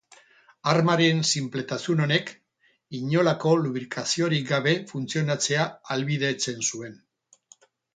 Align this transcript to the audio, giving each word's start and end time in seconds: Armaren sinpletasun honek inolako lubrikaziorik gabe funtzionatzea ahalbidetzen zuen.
Armaren 0.69 1.19
sinpletasun 1.33 2.01
honek 2.07 2.33
inolako 3.01 3.55
lubrikaziorik 3.67 4.51
gabe 4.53 4.77
funtzionatzea 4.95 5.71
ahalbidetzen 5.73 6.71
zuen. 6.73 7.03